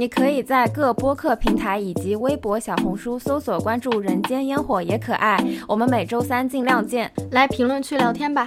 [0.00, 5.38] 你可以在各播客平台以及微博、小红书搜索关注“人间烟火也可爱”。
[5.68, 8.46] 我们每周三尽量见，来评论区聊天吧。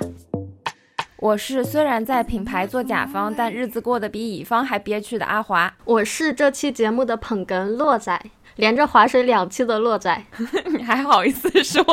[1.18, 5.72] 我是虽然在品牌做甲方，但日子过得比乙方还憋屈的阿华。
[5.86, 8.20] 我是这期节目的捧哏洛仔，
[8.56, 10.24] 连着划水两期的洛仔，
[10.76, 11.86] 你还好意思说？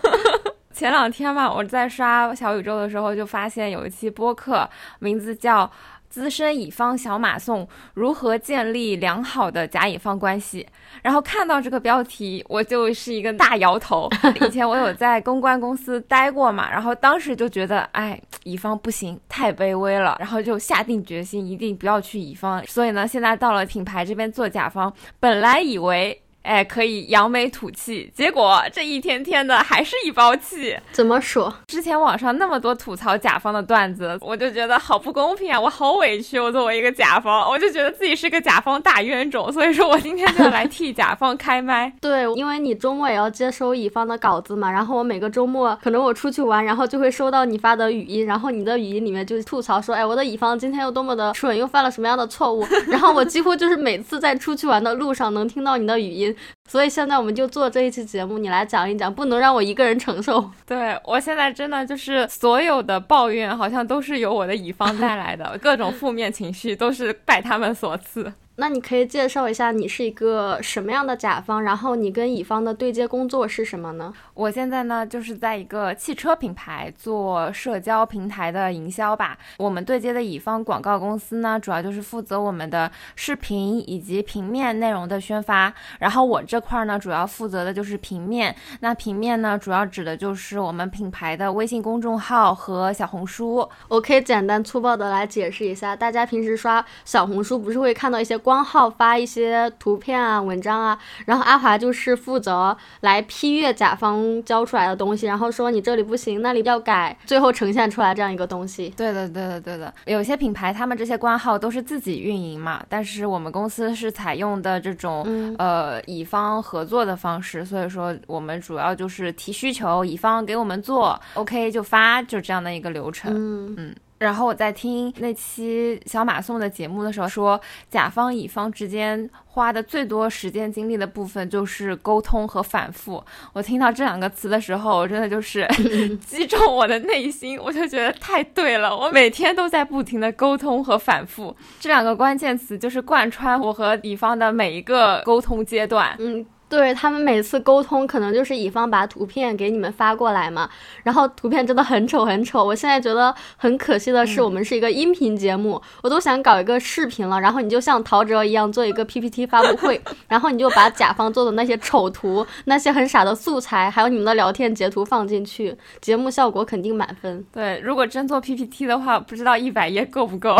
[0.74, 5.70] 前两天吧，我在刷小宇宙的时候，就发现有一期播客，名字叫。
[6.10, 10.66] 资深乙方小马送如何建立良好的甲乙方关系？
[11.00, 14.10] 然后看到这个标题，我就是一个大摇头。
[14.40, 22.62] 以前我有在公关公司待过嘛，然后当时就觉得，哎，乙方不行，太卑微了，然后就下定决心一定不要去乙方。
[22.66, 26.20] 所以呢，现在到了品牌这边做甲方，本来以为。
[26.42, 30.76] 哎，可以扬眉吐气，结果这一天天的还是一包气。
[30.90, 31.52] 怎么说？
[31.66, 35.60] 之前网上那么多吐槽甲方的段子，我就觉得好不公平啊！
[35.60, 39.52] 我好委屈，我作为一个甲方，我就觉得自己是个甲方大冤种。
[39.52, 41.92] 所以说我今天就来替甲方开麦。
[42.00, 52.66] 对，因为你周末也要接收乙方的稿子嘛，然后我每个周末可能我出去玩，然后就会收到你发的语音，然后你的语音里面就吐槽说，哎，我的乙方今天又多么的蠢，又犯了什么样的错误。
[52.88, 56.29] 然后我几乎就是每次在出去玩的路上能听到你的语音。
[56.68, 60.50] 所以现在我们就做这一期节目，你来讲一讲，不能让我一个人承受。
[60.66, 68.32] 对我现在真的就是所有的抱怨，好像都是由我的乙方带来的，各种负面情绪都是拜他们所赐。
[68.56, 74.12] 那你可以介绍一下你是一个什么样的甲方，然后你跟乙方的对接工作是什么呢？
[74.34, 79.38] 我现在呢就是在一个汽车品牌做社交平台的营销吧。
[79.56, 85.72] 我们对接的乙方广告公司呢，主要就是负责我们的视频以及平面内容的宣发。
[85.98, 88.54] 然后我这块呢，主要负责的就是平面。
[88.80, 93.66] 那平面呢，主要指的就是我们品牌的微信公众号和小红书。
[93.88, 98.38] 我可以简单粗暴的来解释一下，大家平时刷小红书不是会看到一些。
[98.50, 108.92] 光号发一些图片啊、文章啊，然后阿华就是负责来批阅甲方交出来的东西，然后说你这里不行，那里要改，最后呈现出来这样一个东西。
[108.96, 109.94] 对的，对的，对的。
[110.06, 123.32] 有些品牌他们这些官号都是自己运营嘛，但是我们公司是采用的这种呃乙方合作的方式，所以说我们主要就是提需求，乙方给我们做，OK 就发，就这样的一个流程。
[123.32, 123.94] 嗯嗯。
[124.20, 127.58] 然后我在听那期小马送的节目的时候，说
[127.88, 133.24] 甲方乙方之间花的最多时间精力的部分就是沟通和反复。
[133.54, 135.66] 我听到这两个词的时候，我真的就是
[136.20, 138.94] 击中我的内心，我就觉得太对了。
[138.94, 146.14] 我每天都在不停的沟通和反复，这两个关键词就是贯穿我和乙方的每一个沟通阶段。
[146.18, 146.44] 嗯。
[146.70, 150.70] 对他们每次沟通，可能就是乙方把图片给你们发过来嘛，
[151.02, 152.64] 然后图片真的很丑很丑。
[152.64, 167.44] 我现在觉得很可惜的是，我们是一个音频节目，我都想搞一个视频了，然后你就像陶喆一样做一个 PPT 发布会， 然后你就把甲方做的那些丑图、那些很傻的素材，还有你们的聊天截图放进去，节目效果肯定满分。
[167.52, 170.56] 对，如果真做 PPT 的话，不知道一百页够不够。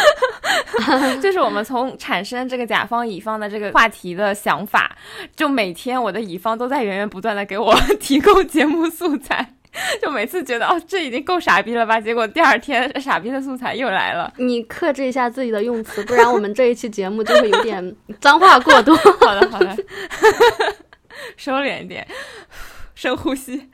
[1.20, 4.96] 就是我们从产生这个甲方乙方的这个话题的想法，
[5.36, 9.54] 就每天我的乙方都在源源不断的给我提供节目素材，
[10.00, 14.32] 就每次觉得哦这已经够傻逼了吧，结果第二天傻逼的素材又来了。
[14.38, 18.96] 你克制一下自己的用词，不然我们这一期节目就会有点脏话过多。
[19.20, 19.76] 好的好的，
[21.36, 22.06] 收敛一点，
[22.94, 23.68] 深呼吸。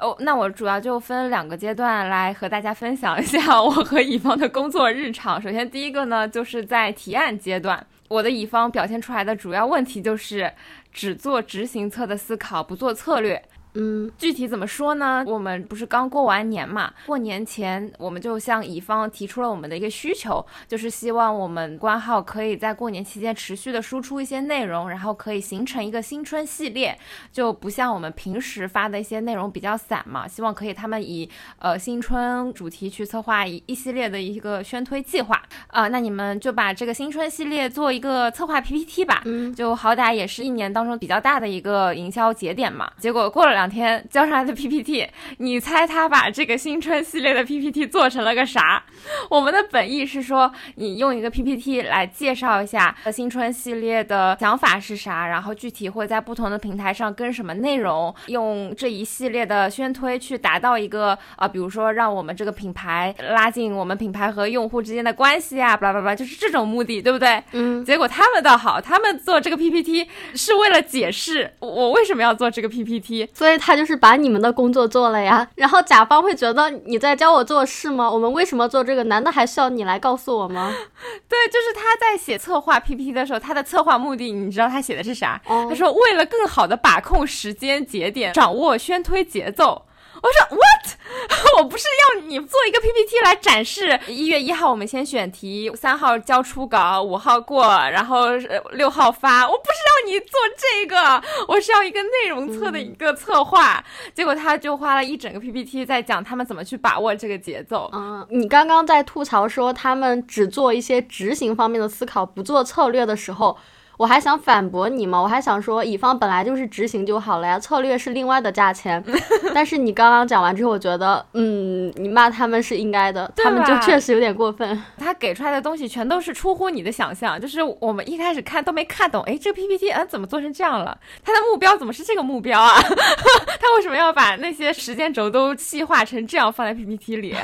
[0.00, 5.40] 哦，那我主要就分两个阶段来和大家分享一下我和乙方的工作日常。
[5.40, 10.50] 首先，第一个呢，就是在提案阶段，我的乙方表现出来的主要问题就是
[10.92, 13.42] 只做执行侧的思考，不做策略。
[13.74, 15.24] 嗯，具体怎么说呢？
[15.26, 16.92] 我们不是刚过完年嘛？
[17.06, 26.98] 过年前我们就向乙方提出了我们的一个需求，就是希望我们官号可以在过年期间持续的输出一些内容，然后可以形成一个新春系列，
[27.32, 30.26] 就不像我们平时发的一些内容比较散嘛。
[30.26, 35.88] 希望可以他们以呃新春主题去策划一一系列的一个宣推计划啊。
[35.88, 42.90] 那你们就把这个新春系列做一个策划 PPT 吧，嗯，就好歹也是一年当中比较大的一个营销节点嘛。
[42.98, 43.70] 结果过了两。
[43.70, 45.06] 天交上来的 PPT，
[45.38, 48.82] 你猜他把这个新春系列的 PPT 做成了个啥？
[49.30, 67.40] 我们的本意是说，你用一个 PPT 来介绍一下新春系列的想法是啥，然后具体会在不同的平台上跟什么内容，用这一系列的宣推去达到一个啊，比如说让我们这个品牌拉近我们品牌和用户之间的关系啊，巴拉巴拉，就是这种目的，对不对？
[67.52, 67.84] 嗯。
[67.84, 73.49] 结果他们倒好，他们做这个 PPT 是为了解释我为什么要做这个 PPT，所以。
[73.50, 75.44] 所以他就是把你们的工作做了呀。
[75.56, 78.08] 然后甲方会觉得你在教我做事吗？
[78.08, 79.02] 我们为什么做这个？
[79.04, 80.72] 难道还需要你来告诉我吗？
[81.28, 85.40] 对，就是他在写策划 PPT 的时候，他的策划目的，你知道他写的是啥？
[85.44, 89.86] 他说为了更好的把控时间节点，掌握宣推节奏。
[90.22, 90.96] 我说 what？
[91.58, 91.84] 我不是
[92.14, 98.28] 要你做一个 PPT 来展示一月一号我们先选题，三号交初稿，五号过，然后
[98.72, 99.48] 六号发。
[99.48, 99.70] 我不是
[100.06, 103.82] 让你做这个，我是要一个内容册的一个策划。
[104.14, 107.90] 结果他就花了一整个 PPT 在讲他们怎么去把握这个节奏。
[107.92, 113.58] 嗯，你刚刚在吐槽说他们只做一些执行方面的思考，不做策略的时候。
[114.00, 115.20] 我还想反驳你嘛？
[115.20, 119.04] 我还想说，乙方本来就是执行就好了呀，策略是另外的价钱。
[119.52, 124.82] 但是你刚刚讲完之后，我觉得，嗯，你骂他们是应该的，他们就确实有点过分。
[124.96, 130.98] 他给出来的东西全都是出乎你的想象，就是我们一开始看都没看懂，哎，这 PPT 啊怎么做成这样了？
[131.22, 132.80] 他的目标怎么是这个目标啊？
[132.80, 137.36] 他为什么要把那些时间轴都细化成这样放在 PPT 里？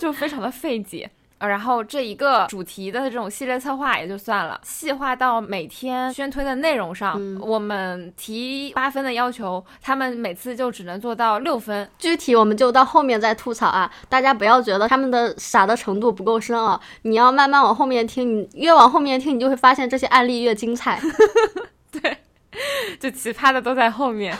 [0.00, 1.10] 就非常的费解。
[1.38, 11.88] 呃，然后这一个主题的这种系列策划也就算了，细化到每天宣推的内容上，我们提八分的要求，他们每次就只能做到六分。
[11.98, 21.00] 具体我们就到后面再吐槽啊，大家不要觉得他们的傻的程度不够深啊，你要慢慢往后面听，你越往后面听，你就会发现这些案例越精彩。
[21.90, 22.18] 对。
[22.98, 24.36] 就奇葩的都在后面，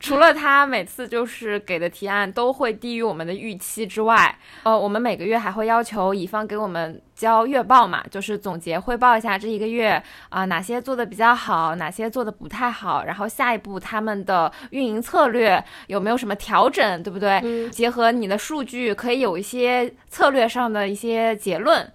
[0.00, 17.70] 除了他每次就是给的提案都会低于我们的预期之外，呃，我们每个月还会要求乙方给我们交月报嘛，就是总结汇报一下这一个月啊哪些做的比较好，哪些做的不太好，然后下一步他们的运营策略有没有什么调整，对不对？
[17.70, 21.92] 结合你的数据可以有一些策略上的一些结论。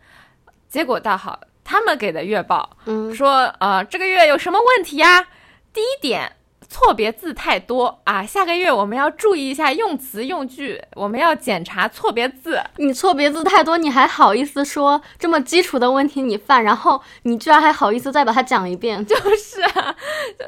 [0.69, 5.27] 结果倒好，他们给的月报，嗯，说呃这个月有什么问题呀？
[5.71, 6.38] 第一点。
[6.69, 8.24] 错别字太多啊！
[8.24, 12.62] 下个月我们要注意一下用词用句，我们要检查错别字。
[12.77, 16.63] 你错别字太多，你还好意思说这么基础的问题你犯？
[16.63, 19.04] 然后你居然还好意思再把它讲一遍？
[19.07, 19.95] 就是啊，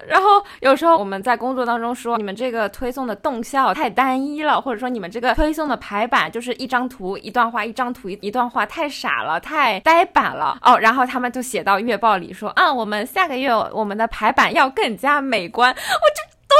[0.07, 10.77] 然后有时候我们在工作当中说你们这个推送的动效太单一了，或者说你们这个推送的排版就是一张图一段话，一张图一段话太傻了，太呆板了哦。
[10.77, 15.71] 然后他们就写到月报里说啊，我们下个月我们的排版要更加美观。
[15.71, 16.10] 我。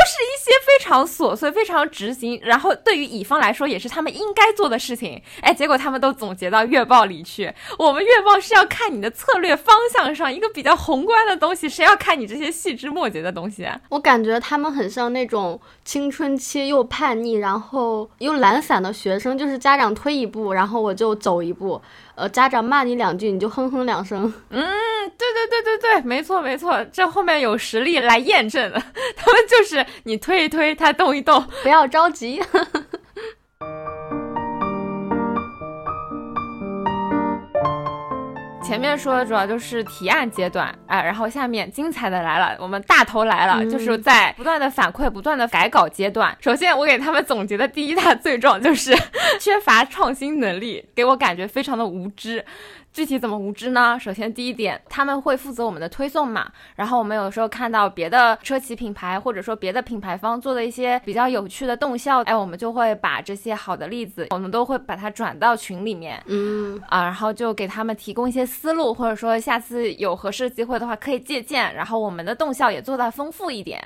[0.01, 5.21] 都是一些非常琐碎、非常执行，然后对于乙方来说也是他们应该做的事情。
[5.41, 7.53] 哎，结果他们都总结到月报里去。
[7.77, 13.67] 我们月报是要看你的策略方向上一个比较宏观的东西，谁要看你这些细枝末节的东西？
[13.89, 21.79] 我感觉他们很像那种青春期又叛逆，然后又懒散的学生，就是家长推一步，然后我就走一步。
[22.21, 24.31] 呃，家长骂你两句，你就哼哼两声。
[24.51, 24.61] 嗯，
[25.17, 28.79] 对对对对对，没错没错，这后面有实例来验证的，
[29.15, 32.39] 他们就是你推一推，他动一动，不要着急。
[38.71, 46.33] 前面说的主要就是提案阶段，哎，然后下面精彩的来了，我们大头来了，就是在不断的反馈、不断的改稿阶段。
[46.39, 48.95] 首先，我给他们总结的第一大 罪状就是
[49.41, 52.45] 缺乏创新能力，给我感觉非常的无知。
[52.93, 53.97] 具体怎么无知呢？
[53.97, 73.81] 首先第一点，他们会负责我们的推送嘛，然后我们有时候看到别的车企品牌或者说别的品牌方做的一些比较有趣的动效，哎，我们就会把这些好的例子，我们都会把它转到群里面，嗯啊，然后就给他们提供一些思路，或者说下次有合适机会的话可以借鉴，然后我们的动效也做到丰富一点。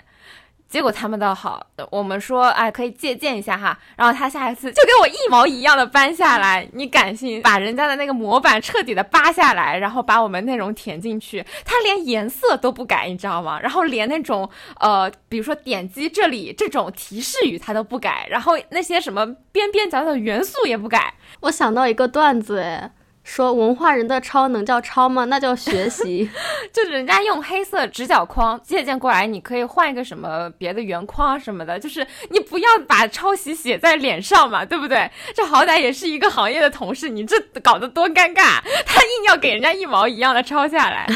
[0.68, 7.42] 结果他们倒好，我们说哎可以借鉴一下哈，然后他下一次就给我一毛一样的搬下来，你敢信？
[7.42, 13.60] 把人家的那个模板彻底的扒下来，然后把我们内容填进去，他连颜色都不改，你知道吗？
[13.60, 21.14] 然后连那种呃，比如说点击这里这种提示语他都不改，然后那些什么边边角角元素也不改。
[21.42, 22.92] 我想到一个段子哎。
[23.26, 25.26] 说文化人的抄能叫抄吗？
[25.26, 26.30] 那叫学习。
[26.72, 31.78] 就是人家用黑色直角框借鉴过来，你可以换一个什么别的圆框什么的。
[31.80, 35.10] 就是你不要把抄袭写在脸上嘛，对不对？
[35.34, 38.62] 这好歹也是一个行业的同事，你这搞得多尴尬。
[38.86, 41.08] 他硬要给人家一毛一样的抄下来。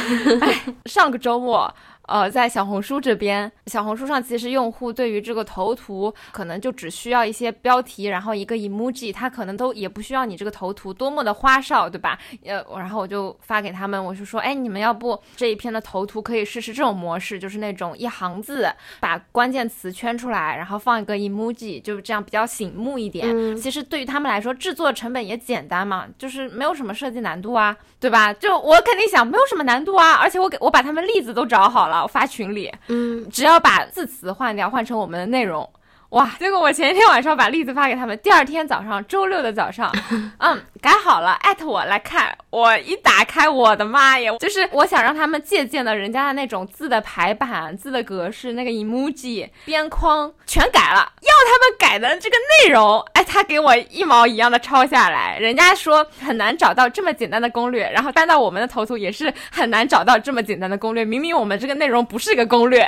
[0.41, 1.73] 哎，上个周末。
[2.09, 12.17] 呃，在小红书这边，小红书上其实用户对于这个头图可能就只需要一些标题，然后一个 emoji，他可能都也不需要你这个头图多么的花哨，对吧？
[12.43, 18.67] 呃，然后我就发给他们，我就说，哎，你们要不这一篇的头图可以试试这种模式，就是那种一行字
[18.99, 23.55] 把关键词圈出来，然后放一个 emoji，就是这样比较醒目一点。
[23.55, 28.33] 其实对于他们来说，制作成本也简单嘛，就是没有什么设计难度啊，对吧？
[28.33, 31.98] 就我肯定想没有什么难度啊，而且我给我把他们例子都找好了。
[32.01, 35.67] 我发群里，嗯，只要把字词换掉，换成我们的内容，
[36.09, 36.27] 哇！
[36.39, 39.91] 结果我前一天晚上把例子发给他们，第二天早上，周六的早上，
[40.39, 42.35] 嗯，改好了，艾特我来看。
[42.49, 44.35] 我一打开，我的妈呀！
[44.39, 52.35] 就是我想让他们借鉴的人家的那种字的排版、字的格式、那个 emoji 边框全改了，要他们改的这个
[52.65, 55.37] 内容，哎，他给我一毛一样的抄下来。
[55.37, 61.05] 人家说很难找到这么简单的攻略，然后搬到我们的头图也是很难找到这么简单的攻略。
[61.05, 62.81] 明明我们这个内容不是一个攻略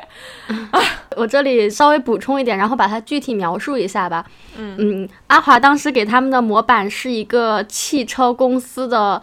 [0.72, 0.82] 啊！
[1.16, 3.00] 我这里稍微补充一点，然后把它。
[3.12, 4.26] 具体描述一下吧。
[4.58, 9.22] 嗯嗯，阿华当时给他们的模板是一个汽车公司的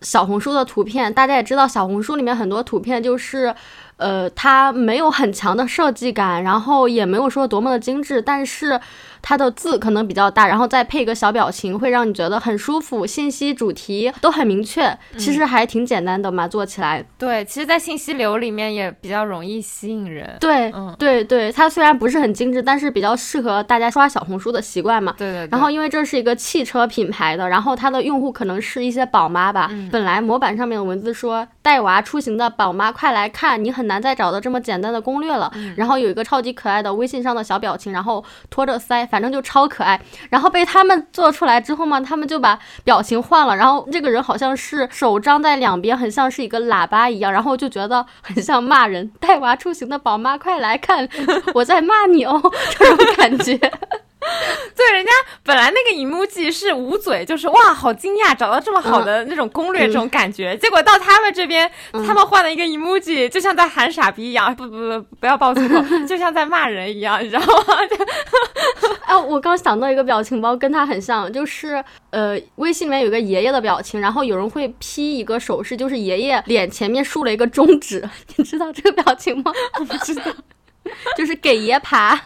[0.00, 1.12] 小红书的图片。
[1.12, 3.52] 大家也知道，小红书里面很多图片就是。
[4.00, 8.80] 呃，它没有很强的设计感，然后也没有说多么的精致，但是
[9.22, 13.06] 它的字可能比较大，然后再配个小表情，会让你觉得很舒服。
[13.06, 17.04] 信息主题都很明确，其实还挺简单的嘛，做起来。
[17.18, 20.36] 对，其实，在信息流里面也比较容易吸引人。
[20.40, 25.14] 对，对对，它虽然不是很精致，但是比较适合大家刷小红书的习惯嘛。
[25.18, 25.48] 对对。
[25.50, 29.70] 然后，因为这是一个汽车品牌的，然后它的用户可能是一些宝妈吧。
[29.92, 33.90] 本来模板上面的文字说带娃出行的宝妈快来看，你很。
[33.90, 40.00] 难再找到这么简单的攻略了，然后有一个超级可爱的微信上的小表情，然后托着腮，反正就超可爱。
[40.28, 49.10] 然后被他们做出来之后嘛，他们就把表情换了，然后这个人好像是手张在两边，很像是一个喇叭一样，然后就觉得很像骂人。
[49.18, 51.08] 带娃出行的宝妈快来看，
[51.52, 52.40] 我在骂你哦，
[52.78, 53.58] 这种感觉。
[54.76, 55.10] 对，人家
[55.42, 60.56] 本来那个 emoji 是捂嘴，就是哇，好惊讶，找到这么好的那种攻略，这种感觉。
[60.58, 67.54] 结果到他们这边，他们换了一个 emoji，就像在喊傻逼一样，不不不，不要爆粗口，就像在骂人一样，你知道吗？
[69.06, 79.52] 哎， 我刚想到一个表情包，跟他很像，就是呃，微信里面有个爷爷的表情，然后有人会 P 一个手势，就是爷爷脸前面竖了一个中指，你知道这个表情吗？
[79.80, 80.22] 我不知道。
[81.16, 82.20] 就是给爷爬，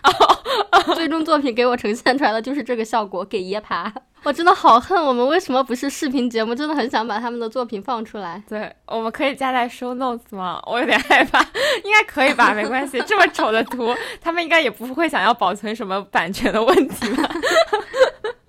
[0.95, 3.93] 最终作品给我呈现出来的就是这个效果，给爷爬。
[4.23, 8.43] 我真的好恨我们为什么不是视频节目，真的很想把他们的作品放出来。
[8.49, 10.59] 对，我们可以加在 show notes 吗？
[10.65, 11.41] 我有点害怕，
[11.85, 12.55] 应该可以吧？
[12.55, 17.29] 没关系，这么丑的图，他们应该也不会想要保存什么版权的问题吧。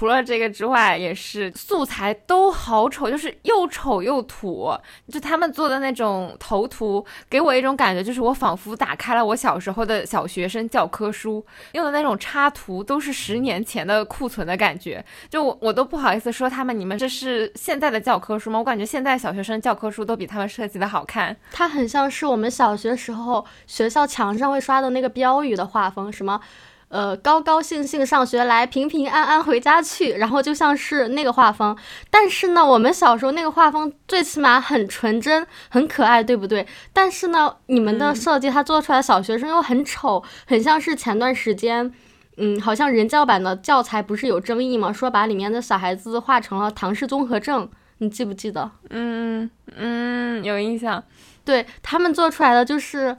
[0.00, 4.72] 除了这个之外，也是素材都好丑，就是又丑又土。
[5.12, 15.04] 就他们做的那种头图，给我一种感觉，就是我仿佛打开了我小时候的小学生教科书，用的那种插图都是十年前的库存的感觉。
[15.28, 18.58] 就我我都不好意思说他们，你们这是现在的教科书吗？
[18.58, 21.36] 我感觉现在小学生教科书都比他们设计的好看。
[21.52, 26.40] 它很像是我们小学时候学校墙上会刷的那个标语的画风，什么？
[26.90, 31.76] 呃，高高兴兴上学来，平平安安回家去，然后就像是那个画风。
[32.10, 36.66] 但是呢，我们小时候那个画风最起码很纯真、很可爱，对不对？
[36.92, 41.94] 但是呢，你们的设计它做出来小学生又很丑，很像是前段时间，
[42.38, 44.92] 嗯，好像人教版的教材不是有争议吗？
[44.92, 48.68] 说把里面的小孩子画成了唐氏综合症，你记不记得？
[48.88, 51.04] 嗯嗯，有印象。
[51.44, 53.16] 对他们做出来的就是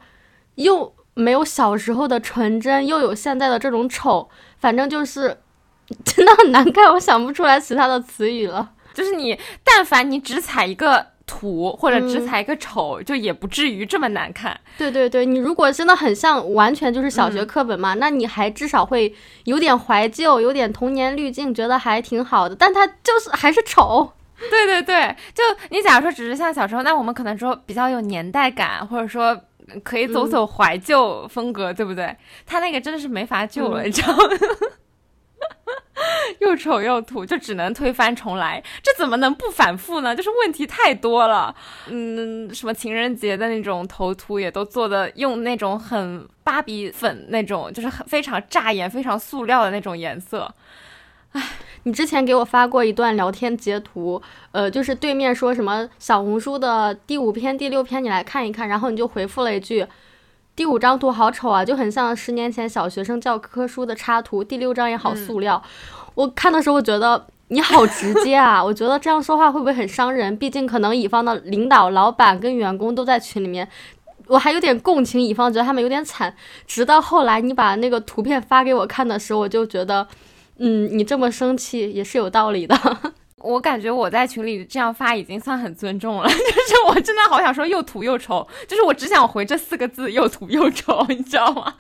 [0.56, 0.94] 又。
[1.13, 5.38] 没有小时候的纯真，又有现在的这种丑，反正就是
[6.06, 6.94] 真的很难看。
[6.94, 8.72] 我想不出来其他的词语了。
[8.94, 14.60] 就是你，但凡你只踩一个土或者只踩一个丑，就也不至于这么难看。
[14.77, 19.15] 对对对，你如果真的很像，完全就是小学课本嘛，那你还至少会
[19.46, 22.56] 有点怀旧，有点童年滤镜，觉得还挺好的。
[22.56, 24.12] 但它就是还是丑。
[24.50, 29.39] 对对对，就你假如说只是像小时候，那我们可能说比较有年代感，或者说。
[29.84, 32.16] 可以走走怀旧风格，对不对？
[32.46, 34.20] 他那个真的是没法救了，你知道吗？
[36.40, 38.62] 又丑又土，就只能推翻重来。
[38.82, 40.16] 这怎么能不反复呢？
[40.16, 41.56] 就是问题太多了。
[41.88, 50.54] 嗯，什么情人节的那种头图也都做的用那种很芭比粉那种，就是很非常炸眼、非常塑料的那种颜色。
[51.34, 51.42] 唉。
[51.84, 54.22] 你之前给我发过一段聊天截图，
[54.52, 59.88] 呃，就是对面说什么小红书的第五篇、第六篇，你来看一看，然后你就回复了一句，
[60.56, 65.60] 第五张图好丑啊，就很像十年前小学生教科书的插图，第六张也好塑料。
[66.14, 70.38] 我看的时候我觉得你好直接啊， 我觉得这样说话会不会很伤人？
[70.38, 73.68] 毕竟可能乙方的领导、老板跟员工都在群里面，
[74.28, 76.36] 我还有点共情乙方，觉得他们有点惨。
[76.68, 80.08] 直到后来你把那个图片发给我看的时候，我就觉得。
[80.63, 82.77] 嗯，你这么生气也是有道理的。
[83.41, 86.46] 我感觉我在群里这样发已经算很尊重了， 就是
[86.86, 91.74] 我真的好想说又土又丑，就是我只想回这四个字又土又丑，你知道吗？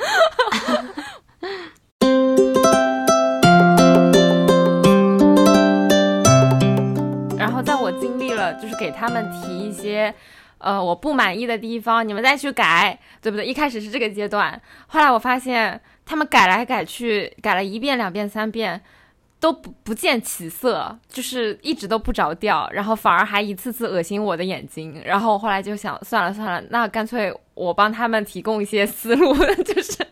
[7.37, 10.11] 然后在我经历了就是给他们提一些。
[10.63, 13.43] 呃我不满意的地方，你们再去改，对不对？
[13.43, 15.81] 一开始是这个阶段，后来我发现
[16.11, 18.81] 他们改来改去，改了一遍、两遍、三遍。
[19.39, 25.01] 都不不见起色，就是一直都不着调，然后反而还一次次恶心我的眼睛。
[25.03, 29.33] 然后后来就想，算了算了，那干脆我帮他们提供一些思路，
[29.65, 30.05] 就是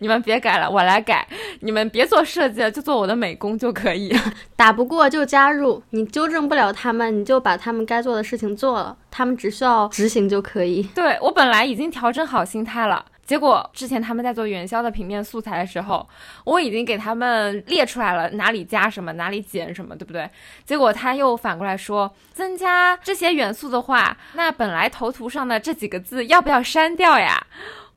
[0.00, 1.26] 你们别改了，我来改。
[1.60, 4.14] 你们别做设计了，就做我的美工就可以。
[4.56, 10.82] 打不过就加入，你纠正不了他们，你就把他们该做的事情做了，他们只需要执行就可以。
[10.94, 13.06] 对我本来已经调整好心态了。
[13.26, 16.08] 结果之前他们在做元宵的平面素材的时候，
[16.44, 20.30] 我已经给他们列出来了哪里加什么，哪里减什么，对不对？
[20.64, 27.44] 结果他又反过来说，增加这些元素的话，那本来头图上的这几个字要不要删掉呀？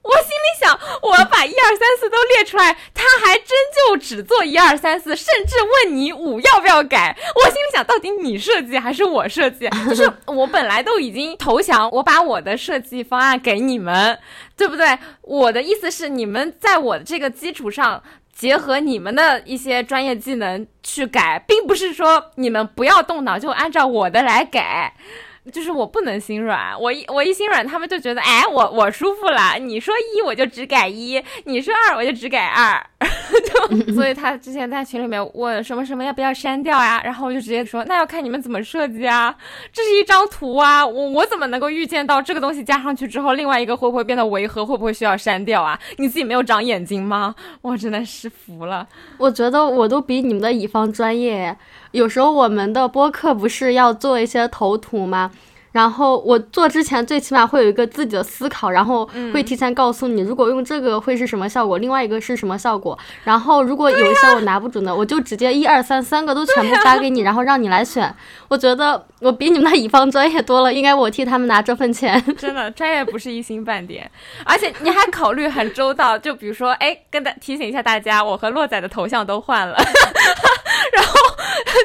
[0.01, 3.47] 我心里想，我把一二三四都列出来，他还真
[3.87, 7.15] 就只做一二三四，甚至问你五要不要改。
[7.35, 9.69] 我心里想，到底你设计还是我设计？
[9.87, 14.17] 就是我本来都已经投降，我把我的设计方案给你们，
[14.55, 14.97] 对不对？
[15.21, 18.01] 我的意思是，你们在我的这个基础上，
[18.33, 24.95] 结合你们的一些专业技能去改，并不是说你们不要动脑，就按照我的来改。
[25.49, 29.55] 就是我不能心软，我一我一心软，他们就觉得，哎，我我舒服了。
[29.59, 32.85] 你说一，我就只改一；你说二，我就只改二。
[33.45, 37.01] 就所以， 他之前在群里面问什么什么要不要删掉呀？
[37.03, 39.35] 然后我就直接说，那要看你们怎么设计啊。
[39.71, 45.79] 这是一张图啊，我我怎么能够预见到这个东西加上去之后，另外一个会不会变得违和，会不会需要删掉啊？
[45.97, 47.35] 你自己没有长眼睛吗？
[47.61, 48.87] 我真的是服了。
[49.17, 51.55] 我觉得我都比你们的乙方专业。
[51.91, 55.31] 有时候我们的播客不是要做一些头图吗？
[55.71, 62.97] 然后我做之前最起码会有一个自己的思考，然后会提前告诉你，如果用这个会是什么效果，另外一个是什么效果。
[63.23, 68.13] 然后如果有一些我拿不准的，我就直接一二三三个都全部发给你， 然后让你来选。
[68.47, 72.19] 我觉得我比你们的乙方专业多了，应该我替他们拿这份钱。
[72.35, 74.09] 真的，专业不是一星半点，
[74.43, 76.17] 而且你还考虑很周到。
[76.17, 79.75] 就比如说，哎，跟大提醒一下大家，我和洛仔的头像都换了，
[80.93, 81.18] 然后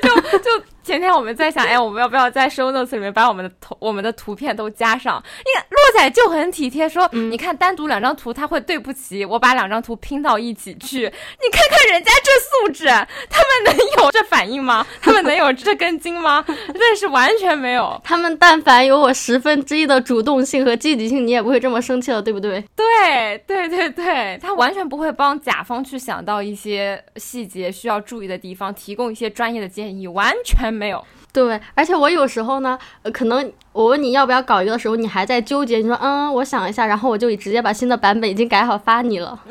[0.03, 0.65] 就 就。
[0.85, 5.17] 前天我们在想，哎，我们要不要在 show notes 里面把我们的图、我们的图片都加上？
[5.39, 11.01] 你看仔就很体贴，说，你看单独两张图他会对不齐，我把两张图拼到一起去。
[11.01, 12.87] 你看看人家这素质，
[13.31, 14.87] 他们能有这反应吗？
[15.01, 16.45] 他们能有这根筋吗？
[16.47, 17.99] 真是完全没有。
[18.05, 22.63] 他们但凡有我十分之一的主动性和积极性，你也不会这么生气了，对不对？
[22.77, 30.75] 对对对对，他完全不会帮甲方去想到一些细节需要注意的地方，提供一些专业的建议，完全。
[30.75, 31.05] 没有
[31.35, 32.79] 对，而且我有时候呢，
[33.13, 35.79] 可能我问你要不要搞一个的时候，你还在纠结。
[35.79, 39.37] 你说嗯，我想一下，然后我就直接把新的版本已经改好发你了。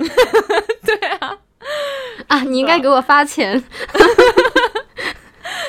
[0.86, 1.38] 对啊，
[2.30, 3.62] 啊，你应该给我发钱。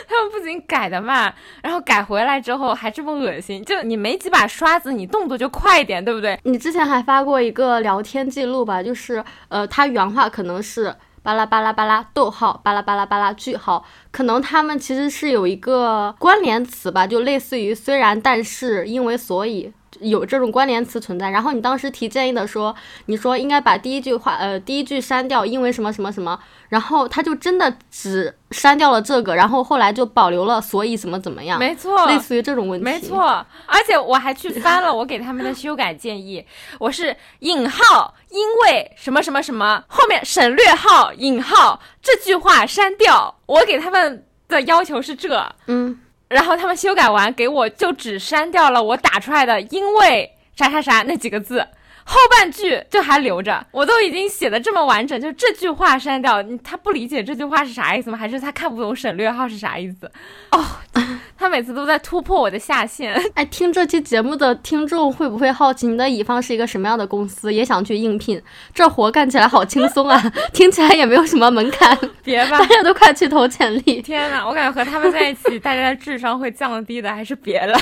[0.07, 3.65] 他们不仅改的慢，然后改回来之后还这么恶心。
[3.65, 6.39] 就你没几把刷子，你动作就快一点，对不对？
[6.45, 8.81] 你之前还发过一个聊天记录吧？
[8.81, 10.95] 就是呃，他原话可能是。
[11.25, 13.83] 巴拉巴拉巴拉，逗号，巴拉巴拉巴拉，句号，
[14.13, 19.73] 可能他们其实是有一个关联词吧，就类似于虽然、但是、因为、所以。
[20.05, 22.75] 有这种关联词存在，然后你当时提建议的说，
[23.07, 26.39] 你说应该把第一句话，呃，第一句删掉，因为什么什么什么，
[26.69, 36.45] 然后他就真的只删掉了这个，然后后来就保留了，所以怎么怎么样，没错，类似于这种问题，没错，而且我还去翻了我给他们的修改建议，
[36.79, 45.99] 我是引号，因为什么什么什么，后面省略号，引号，这句话删掉，我给他们的要求是这，嗯。
[46.35, 51.65] 然后他们修改完给我，就只删掉了我打出来的“因为啥啥啥”那几个字，
[52.05, 53.67] 后半句就还留着。
[53.71, 58.19] 我都已经写的这么完整，就这句话删掉，他不理解这句话是啥意思吗？
[58.19, 60.11] 还是他看不懂省略号是啥意思？
[60.53, 60.65] 哦。
[61.37, 63.13] 他每次都在突破我的下限。
[63.35, 68.41] 哎，听这期节目的听众会不会好奇你的乙方是一个什么样的公司，也想去应聘？
[68.73, 70.23] 这活干起来好轻松啊，
[70.55, 71.99] 听起来也没有什么门槛。
[72.23, 74.01] 别吧，大家都快去投简历。
[74.01, 77.77] 天哪，我感觉和他们在一起，大家的智商会降低的，还是别了。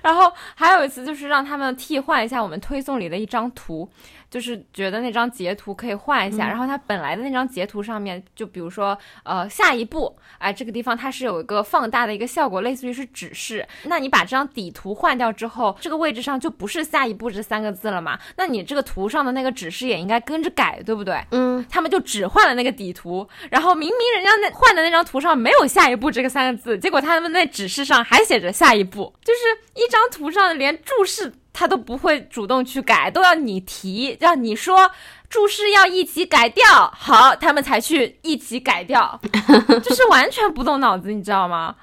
[0.00, 3.88] 然后还有一次，就是让他们替换一下我们推送里的一张图。
[4.30, 13.64] 就是觉得那张截图可以换一下，然后它本来的那张截图上面，就比如说，呃，下一步，哎，这个地方它是有一个放大的一个效果，类似于是指示。
[13.84, 18.18] 那你把这张底图换掉之后，这个位置上就不是下一步这三个字了嘛？
[18.36, 21.24] 那你这个图上的那个指示也应该跟着改，对不对？
[21.30, 31.32] 嗯，他们就只换了那个底图，然后明明人家那换的那张图上没有下一步这个三个字，结果他们那指示上还写着下一步，就是一张图上连注释。
[31.54, 34.90] 他都不会主动去改，都要你提，让你说
[35.30, 39.18] 注释要一起改掉，好，他们才去一起改掉，
[39.82, 41.74] 就是完全不动脑子，你知道吗？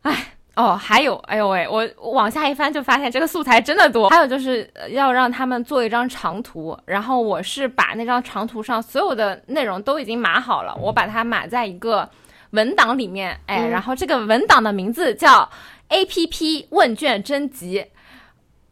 [0.00, 4.08] 哎，哦，还有，哎呦喂，我往下一翻就发现这个素材真的多。
[4.08, 12.08] 还有就是要让他们做一张长图，然后我是把那张长图上所有的内容都已经码好了，我把它码在一个
[12.50, 15.48] 文档里面，哎，然后这个文档的名字叫
[15.88, 17.86] A P P 问卷征集，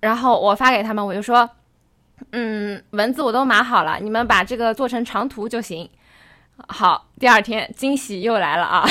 [0.01, 1.49] 然后我发给他们，我就说，
[2.33, 5.89] 嗯，文字我都码好了，你们把这个做成长图就行。
[6.69, 8.87] 好，第二天惊喜又来了啊！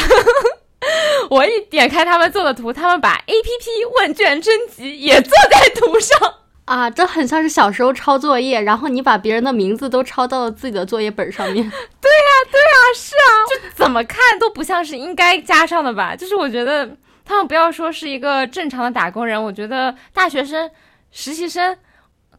[1.30, 6.34] 我一点开他们做的图，他们把 A P P 问卷征集也做在图上
[6.66, 11.56] 啊，这很像是小时候抄作业，然后你把别人的名字都抄到了自己的作业本上面。
[11.64, 16.16] 对呀，对呀，是啊，就怎么看都不像是应该加上的吧？
[16.16, 16.90] 就是我觉得
[17.24, 20.70] 他们不要说是一个正常的打工人，我觉得大学生、
[21.12, 21.78] 实习生、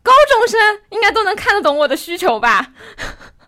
[0.02, 2.72] 高中生应该都能看得懂我的需求吧。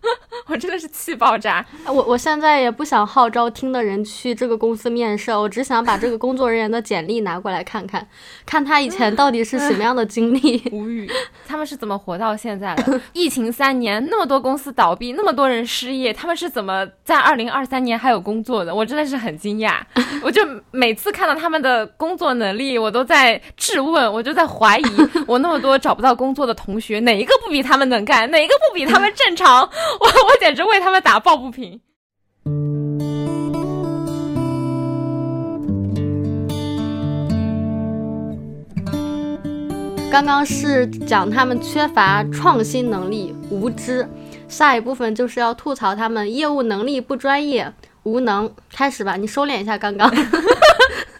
[0.47, 1.65] 我真的是气爆炸！
[1.87, 8.05] 我我现在也不想号召听的人去这个公司面试，我只想把这个工作人员的简历拿过来看看，
[8.45, 10.61] 看他以前到底是什么样的经历。
[10.71, 11.09] 无语，
[11.47, 13.01] 他们是怎么活到现在的？
[13.13, 18.73] 疫情三年，那么多公司倒闭，那么多人失业，他们是怎么在二零二三年还有工作的？
[18.73, 19.79] 我真的是很惊讶。
[20.21, 24.83] 我就每次看到他们的工作能力，我都在质问，我就在怀疑，
[25.25, 28.29] 我那么多找不到工作的同学，哪一个不比他们能干？
[28.31, 29.69] 哪一个不比他们正常？
[29.99, 31.79] 我我简直为他们打抱不平。
[40.11, 44.07] 刚刚是讲他们缺乏创新能力、无知，
[44.47, 48.53] 下一部分就是要吐槽他们业务能力不专业、无能。
[48.71, 50.11] 开始吧，你收敛一下刚刚。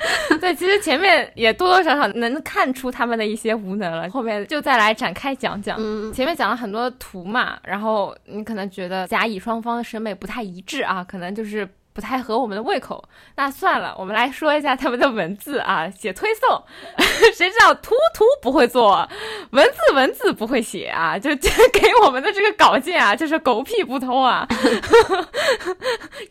[0.40, 5.76] 对，其实前面也多多少少能看出他们的一些无能了，后面就再来展开讲讲。
[5.78, 11.68] 嗯，前面讲了很多图嘛，然后你可能觉得甲乙双方的审美不太一致啊，可能就是。
[12.00, 13.04] 不太合我们的胃口，
[13.36, 16.64] 那算了，我们来说一下他们的文字啊， 写推送，
[17.36, 19.06] 谁知道图图不会做，
[19.50, 24.48] 文字文字不会写啊， 就就给我们的这个稿件啊，就是狗屁不通啊。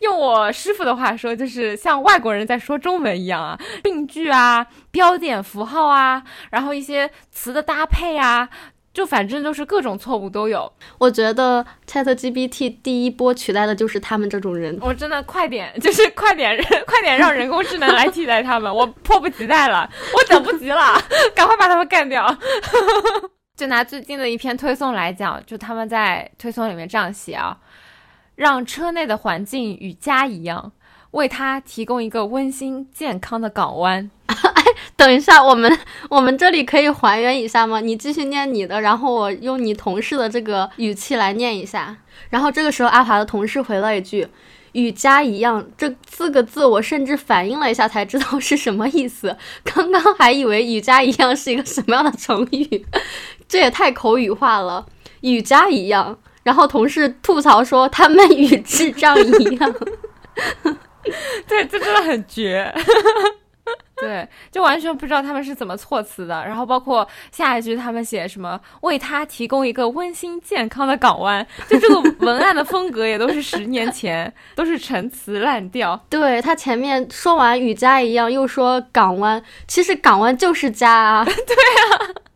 [0.00, 8.48] 用我师傅的话说，就是像外国人在说中文一样啊，病句啊，标点符号啊，然后一些词的搭配啊。
[9.00, 14.76] 就反正就是各种错误都有，我觉得 Chat GPT 第一波取代的就是他们这种人。
[14.82, 16.54] 我真的快点， 就是快点，
[16.86, 21.02] 快点让人工智能来替代他们，我迫不及待了，我等不及了，
[21.34, 22.36] 赶快把他们干掉。
[23.56, 27.56] 就拿最近的一篇推送来讲，就他们在推送里面这样写啊，
[28.34, 30.72] 让车内的环境与家一样。
[31.12, 34.10] 为他提供一个温馨健康的港湾。
[34.96, 35.78] 等一下，我们
[36.08, 37.80] 我们这里可以还原一下吗？
[37.80, 41.96] 你继续念你的，然后我用你同事的这个语气来念一下。
[42.28, 44.28] 然后这个时候，阿华的同事回了一句
[44.72, 49.36] ：“与家一样。”这四个字我甚至反应了一下才知道是什么意思。
[49.64, 52.86] 刚刚还以为“与家一样”是一个什么样的成语，
[53.48, 54.86] 这也太口语化了。
[55.22, 59.74] 与家一样，然后同事吐槽说他们与智障一样。
[61.48, 62.72] 对，这真的很绝。
[64.00, 66.44] 对，就完全不知道他们是怎么措辞的。
[66.44, 76.00] 然后包括下一句，他们写什么“为他提供一个温馨健康的港湾”，就这个文案的风格也都是十年前，都是陈词滥调。
[76.08, 81.24] 对他前面说完与家一样，又说港湾，其实港湾就是家啊。
[81.24, 82.29] 对啊。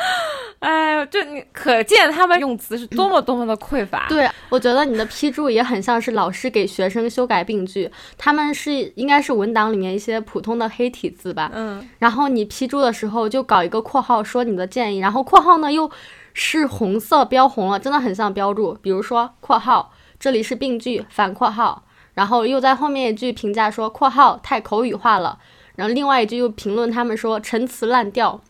[0.60, 4.06] 哎，就你可见他们用词是多么多么的匮乏。
[4.08, 11.50] 对，我觉得你的批注也很像是老师给学生修改病句，他们是应该是文档里面一些普通的黑体字吧。
[11.54, 11.88] 嗯。
[11.98, 15.90] 然后你批注的时候就搞一个括号说你的建议，然后括号呢又
[16.34, 18.76] 是红色标红了，真的很像标注。
[18.82, 25.38] 比如说括号这里是病句反括号，然后又在后面一句评价说括号太口语化了，
[25.76, 28.42] 然后另外一句又评论他们说陈词滥调。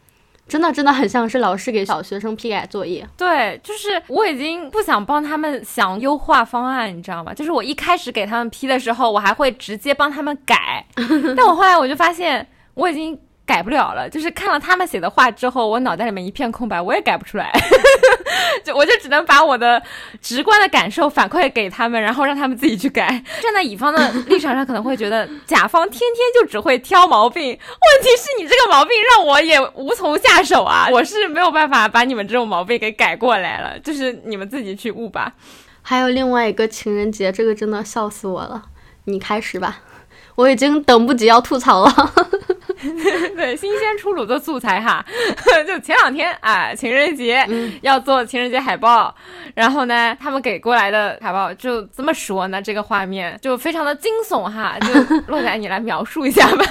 [0.50, 3.08] 真的真的很像是老师给小学生批改作业。
[3.16, 7.32] 对，就是我已经不想帮他们想优化方案，你知道吗？
[7.32, 10.84] 就是我一开始给他们批的时候，我还会直接帮他们改，
[11.36, 13.18] 但我后来我就发现我已经。
[13.50, 17.50] 改不了了，就是看了他们写的话之后，我脑袋里面一片空白，我也改不出来，
[18.62, 19.82] 就我就只能把我的
[20.22, 23.08] 直观的感受反馈给他们，然后让他们自己去改。
[23.42, 35.32] 站在乙方的立场上，可能会觉得甲方天天就只会挑毛病，问题是你这个毛病让我也无从下手啊，我是没有办法把你们这种毛病给改过来了，就是你们自己去悟吧。
[35.82, 38.62] 还有另外一个情人节，这个真的笑死我了，
[39.06, 39.80] 你开始吧，
[40.36, 42.12] 我已经等不及要吐槽了。
[43.36, 45.04] 对，新鲜出炉的素材哈。
[45.66, 47.46] 就前两天啊，情人节
[47.82, 49.14] 要做情人节海报，
[49.54, 54.76] 然后呢，他们给过来的海报就这么说呢，这个画面就非常的惊悚哈。
[54.80, 54.92] 就
[55.26, 56.64] 洛仔，你来描述一下吧。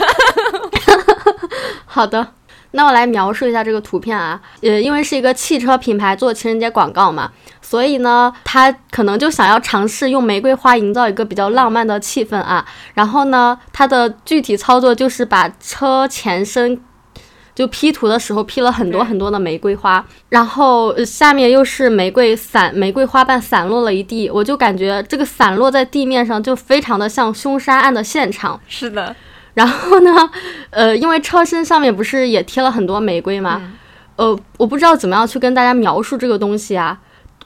[1.85, 2.33] 好的。
[2.71, 7.31] 那我来描述一下这个图片啊，呃，因为是一个汽车品牌做情人节广告嘛，
[7.69, 12.65] 所以呢，他可能就想要尝试用玫瑰花营造一个比较浪漫的气氛啊。
[12.95, 16.81] 然后呢，他的具体操作就是把车前身
[17.53, 28.59] 就 P 图的时候 P 了很多很多的玫瑰花，然后下面又是玫瑰散玫瑰花瓣散落了一地，我就感觉这个散落在地面上就非常的像凶杀案的现场。
[28.67, 29.15] 是的。
[29.53, 30.31] 然后呢，
[30.71, 33.61] 呃，因为车身上面不是也贴了很多玫瑰吗？
[34.15, 36.97] 呃，我不知道怎么样去跟大家描述这个东西啊。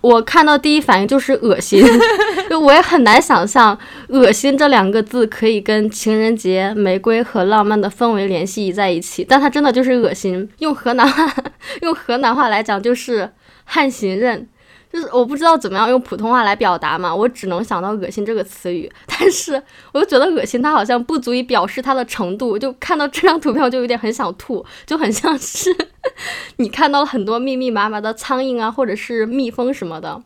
[0.03, 1.81] 我看到第一反应就是恶心，
[2.49, 3.77] 就我也很难想象
[4.09, 9.25] “恶心”这两个字可以跟情人节、玫瑰和浪漫的氛围联系在一起。
[9.27, 11.33] 但它真的就是恶心，用河南话
[11.81, 13.31] 用河南话来讲就是
[13.63, 14.49] “汉行人”。
[14.93, 19.59] 就是我不知道怎么样用普通话来表达嘛，我只能想到“恶心”这个词语， 但是
[19.91, 22.59] 我又觉得恶心，它好像不足以表示它的程度。
[22.59, 25.75] 就看到这张图片，我就有点很想吐，就很像是
[26.57, 30.21] 你看到了很多密密麻麻的苍蝇啊，或者是蜜蜂什么的，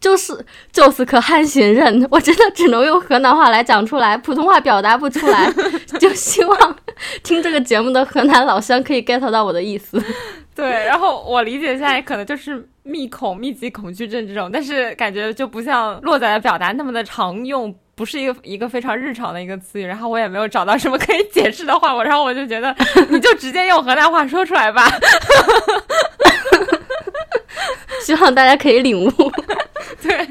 [0.00, 5.52] 就是就是可汗行人，我真的只能用河南话来讲出来，普通话表达不出来，
[5.98, 6.76] 就希望
[7.24, 10.00] 听这个节目的河南老乡可以 get 到我的意思。
[10.54, 19.84] 对，然后我理解下来可能就是密恐、密集恐惧症这种，但是感觉就不像洛仔的表达那么的常用，不是一个一个非常日常的一个词语。
[19.84, 22.74] 然后我也没有找到什么可以解释的话， 我然后我就觉得
[23.10, 24.88] 你就直接用河南话说出来吧，
[28.02, 29.10] 希望大家可以领悟。
[30.00, 30.26] 对，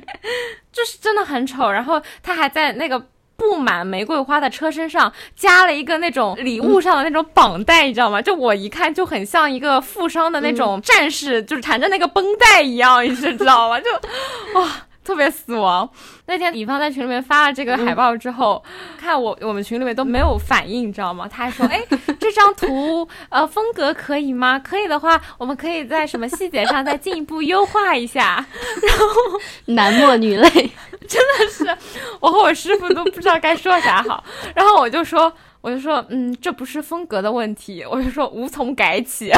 [0.71, 1.69] 就是真的很丑。
[1.69, 3.05] 然后他还在那个。
[3.37, 8.21] 布满玫瑰花的车身上加了一个那种礼物上的那种绑带，你知道吗？
[8.21, 13.79] 就我一看就很像一个富商的那种战士，就是缠着那个绷带一样， 你知道吗？
[13.79, 13.89] 就，
[14.59, 14.69] 哇。
[15.05, 15.87] 特别死亡。
[16.25, 18.63] 那天李芳在群里面发了这个海报之后，
[18.99, 21.29] 看我我们群里面都没有反应，你知道吗？
[21.31, 21.79] 他还说：“哎，
[22.19, 24.57] 这张图呃风格可以吗？
[24.57, 28.43] 可以的话，我们可以在什么细节上再进一步优化一下。”
[28.81, 29.05] 然后
[29.75, 30.71] 男默女泪，
[31.07, 31.65] 真的是
[32.19, 34.23] 我和我师傅都不知道该说啥好。
[34.55, 35.31] 然后我就说。
[35.61, 39.31] 我就说，嗯，这不是风格的问题，我就说无从改起。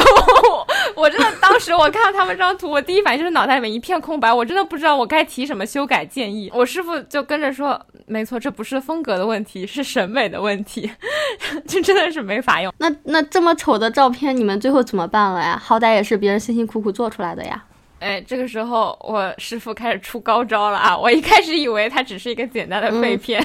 [0.94, 6.52] 我真的当时我看到他们这张图，我第一反应就是脑袋里面一片空白，我真的不知道我该提什么修改建议。
[6.54, 10.92] 我师傅就跟着说，没错，这不是风格的问题，是审美的问题，
[11.66, 12.70] 这真的是没法用。
[12.76, 15.58] 那那这么丑的照片，你们最后怎么办了呀？
[15.64, 17.64] 好歹也是别人辛辛苦苦做出来的呀。
[18.00, 20.96] 哎，这个时候我师傅开始出高招了啊！
[20.96, 23.44] 我一开始以为他只是一个简单的废片，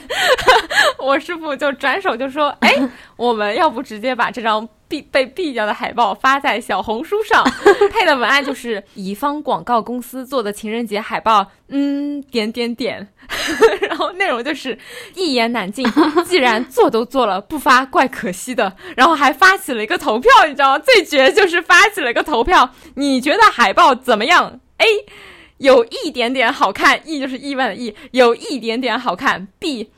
[0.99, 2.71] 我师傅就转手就说：“哎，
[3.17, 7.43] 我们要不直接把这张。”被被毙掉的海报发在小红书上，
[7.91, 13.07] 配的文案就是乙方广告公司做的情人节海报，嗯，点点点，
[13.81, 14.77] 然后内容就是
[15.15, 15.85] 一言难尽。
[16.25, 18.75] 既然做都做了，不发怪可惜的。
[18.95, 20.79] 然后还发起了一个投票，你知道吗？
[20.79, 24.85] 最绝就是发起了一个投票，你觉得海报怎么样？A
[25.57, 29.47] 有一点点好看，E 就是意外的 E，有一点点好看。
[29.59, 29.91] B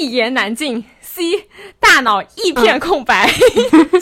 [0.00, 0.84] 一言难尽
[1.18, 1.48] ，C
[1.80, 3.28] 大脑一片空白。
[3.92, 4.00] 就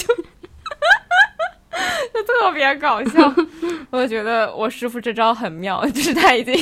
[2.14, 3.34] 就特别搞笑，
[3.90, 6.54] 我就觉得我师傅这招很妙，就是他已经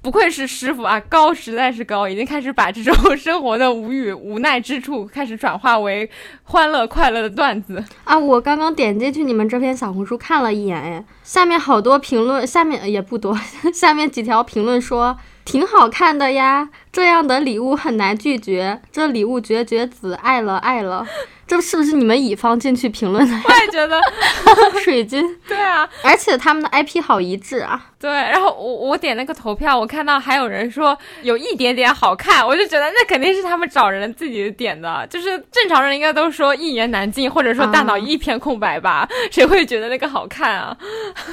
[0.00, 6.08] 不愧是师傅啊，高实在是高，已经开始把这种生活的无语无奈之处开始转化为
[6.44, 8.16] 欢乐快乐的段子啊！
[8.16, 13.36] 我刚刚点进去你们这篇小红书看了一眼，哎，下面好多评论，下面也不多，
[13.74, 21.06] 下面几条评论说挺好看的呀，这样的礼物很难拒绝，这礼物绝绝子，爱了爱了。
[21.46, 23.36] 这是不是你们乙方进去评论的？
[23.46, 24.00] 我也觉得，
[24.80, 25.38] 水军。
[25.46, 27.88] 对啊，而且他们的 IP 好一致啊。
[28.00, 39.06] 对，然后我我点那个投票，我看到还有人说有一点点好看，我就觉得那肯定是他们找人自己点的，就是正常人应该都说一言难尽，或者说大脑一片空白吧？
[39.30, 40.74] 谁会觉得那个好看啊？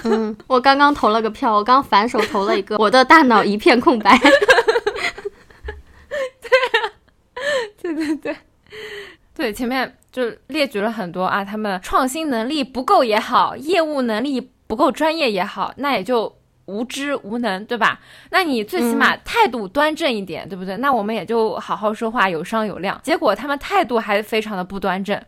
[0.04, 4.19] 嗯，我刚刚投了个票，我刚反手投了一个，我的大脑一片空白。
[4.19, 4.30] 对
[6.80, 6.91] 啊，
[7.83, 8.35] 对对 对，
[9.35, 9.95] 对前面。
[10.13, 16.31] 就列举了很多啊，他们创新能力不够也好，业务能力不够专业也好，那也就
[16.65, 17.99] 无知无能，对吧？
[18.29, 20.77] 那你最起码态度端正一点，对不对？
[20.77, 23.01] 那我们也就好好说话，有商有量。
[23.03, 25.19] 结果他们态度还非常的不端正，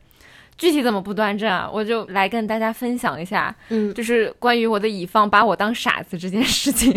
[0.55, 1.67] 具体怎么不端正啊？
[1.73, 6.93] 我就来跟大家分享一下，嗯，就是关于我的乙方把我当傻子这件事情。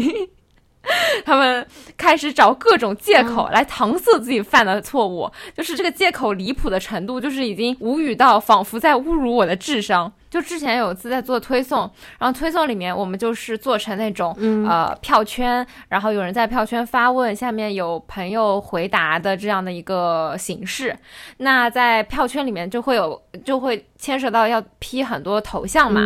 [1.25, 10.13] 他们开始找各种借口来搪塞自己犯的错误，就是这个借口离谱的程度，就是已经无语到仿佛在侮辱我的智商。
[10.31, 14.37] 就之前有一次在做推送，然后推送里面我们就是做成那种
[14.69, 20.97] 呃票圈，然后有人在票圈发问，下面有朋友回答的这样的一个形式。
[21.39, 26.05] 那在票圈里面就会有就会牵涉到要 P 很多头像嘛。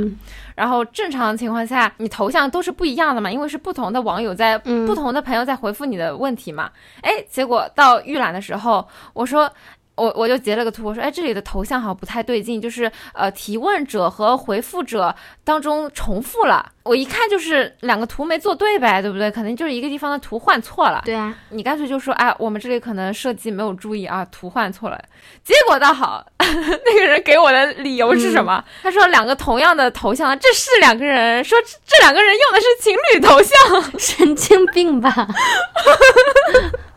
[0.55, 6.71] 然后正常情况下，你头像都是不一样的嘛，因为是不同的网友在不同的朋友在回复你的问题嘛。
[7.01, 9.51] 哎，结果到预览的时候，我说。
[9.95, 16.73] 我我就截了个图，我说，哎，这里的头像好像不太对劲，就是呃，提问者和回复者当中重复了。
[16.85, 19.31] 我一看就是两个图没做对呗，对不对？
[19.31, 21.03] 可能就是一个地方的图换错了。
[21.05, 24.99] 对啊，你干脆就说，哎，我们这里可能设计没有注意啊，图换错了。
[25.45, 28.65] 结果倒好， 那个人给我的理由是什么？
[28.83, 35.29] 他说两个同样的头像，这是两个人，说这两个人用的是情侣头像， 神经病吧。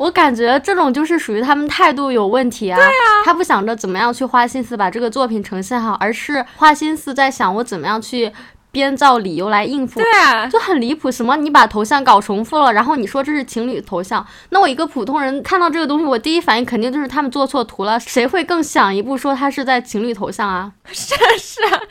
[0.00, 2.76] 我感觉这种就是属于他们态度有问题啊！
[2.76, 8.32] 对啊，他不想着怎么样去花心思把这个作品呈现好，而是花心思在想我怎么样去
[8.72, 10.00] 编造理由来应付。
[10.00, 11.12] 对啊，就很离谱。
[11.12, 11.36] 什么？
[11.36, 14.26] 你把头像搞重复了，然后你说这是情侣头像？
[14.48, 18.00] 那我一个普通人看到这个东西，我第一反应肯定就是他们做错图了。
[18.00, 20.72] 谁会更想一步说他是在情侣头像啊？
[20.90, 21.84] 是啊是啊，就他们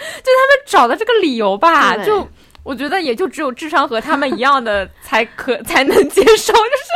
[0.66, 2.28] 找的这个理由吧，就。
[2.62, 6.92] 我觉得也就只有智商和他们一样的才可才能接受，就是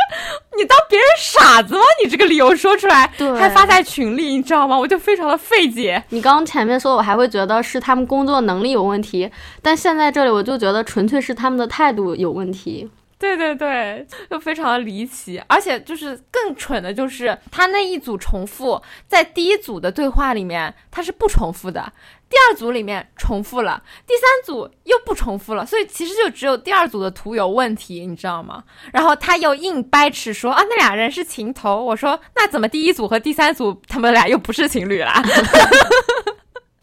[0.56, 1.80] 你当别人傻子吗？
[2.02, 3.06] 你这个理由说出来，
[3.38, 4.78] 还发在群里，你知道吗？
[4.78, 6.02] 我就非常的费解。
[6.10, 9.30] 你刚刚前面说，我还会觉得是他们工作能力有问题，
[9.62, 12.90] 但现在这里我就觉得纯粹是他们的态度有问题。
[13.16, 21.92] 对对对，就非常的离奇，而且就是更蠢的，就是他那一组重复在第一组的对话里面，他是不重复的。
[22.34, 28.64] 第二组里面重复了，第三组又不重复了，所以其实就只有第二组的图有问题，你知道吗？
[28.92, 31.80] 然后他又硬掰扯说啊，那俩人是情头。
[31.80, 35.22] 我说那怎么第一组和第三组他们俩又不是情侣啦？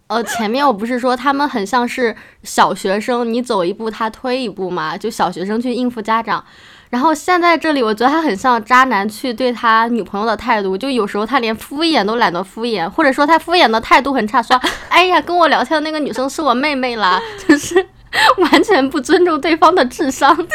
[0.08, 6.46] 呃， 前面我不是说他们很像是小学生，你走一步他推一步嘛，就小学生去应付家长。
[6.92, 17.88] 然后现在这里，我觉得他很像渣男去对他女朋友的态度，就有时候他连敷衍都懒得敷衍，或者说他敷衍的态度很差，说， 哎呀，跟我聊天的那个女生是我妹妹啦， 就是
[18.38, 20.36] 完全不尊重对方的智商。
[20.36, 20.54] 对对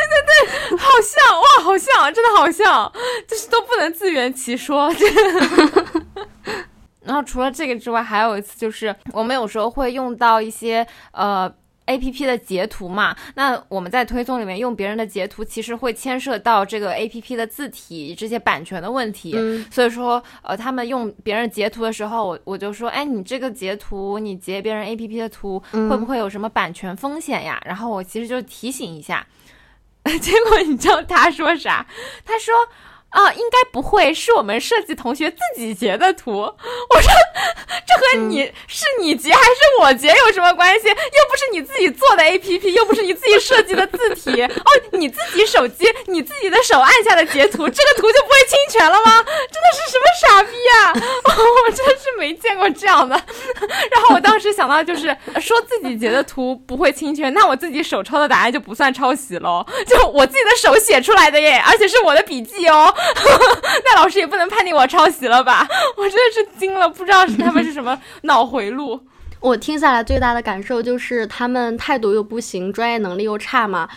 [0.68, 2.92] 对，好像哇，好像，真的好像，
[3.26, 4.92] 就是都不能自圆其说。
[7.02, 11.50] 然后除了这个之外，还有一次就是我们有时候会用到一些呃。
[11.86, 19.34] A P P 的截图嘛，那我们在推送里面用别人的截图，其实会牵涉到这个 A P P 的字体这些版权的问题。
[19.70, 27.60] 所以说，呃，他们用别人截图的时候，我我就说，哎，你这个截图，你截别人 A P P 的图，会不会有什么版权风险呀？
[27.64, 29.26] 然后我其实就提醒一下，
[30.20, 31.86] 结果你知道他说啥？
[32.24, 32.54] 他说。
[33.10, 36.32] 啊，应该不会是我们设计同学自己截的图。
[36.32, 37.10] 我说，
[37.86, 40.88] 这和你是你截还是我截有什么关系？
[40.88, 44.42] 又不是你自己做的 APP，又不是你自己设计的字体。
[44.42, 49.22] 哦，你自己手机你自己的手按下的截图，这个图就不会侵权了吗？
[49.22, 50.92] 真的是什么傻逼啊！
[51.66, 53.16] 我真是没见过这样的。
[53.90, 59.64] 然后我当时想到就是说自己截的图不会侵权，那我自己手抄的答案就不算抄袭喽？
[59.86, 62.94] 就我自己的手写出来的耶，而且是我的笔记哦。
[63.84, 65.66] 那老师也不能判定我抄袭了吧？
[65.96, 69.00] 我真的是惊了，不知道是他们是什么 脑回路。
[69.40, 73.88] 我听下来最大的感受就是他们态度又不行，专业能力又差嘛。